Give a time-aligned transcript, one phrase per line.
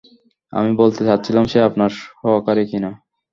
[0.53, 1.91] আমি বলতে চাচ্ছিলাম সে আপনার
[2.15, 2.91] সহকারী কি-না।